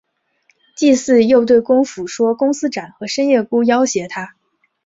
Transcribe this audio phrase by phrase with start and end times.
[0.75, 4.33] 季姒又对公甫说公思展和申夜姑要挟她。